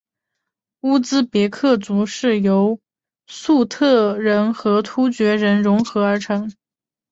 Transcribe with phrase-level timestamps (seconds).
[0.79, 2.79] 乌兹别克族是由
[3.27, 6.51] 粟特人和突厥人溶合而成。